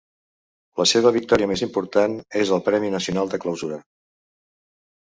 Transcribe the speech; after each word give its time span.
La 0.81 0.87
seva 0.91 1.11
victòria 1.17 1.49
més 1.53 1.63
important 1.67 2.17
és 2.43 2.55
al 2.59 2.65
Premi 2.71 2.93
Nacional 2.99 3.35
de 3.37 3.43
Clausura. 3.47 3.83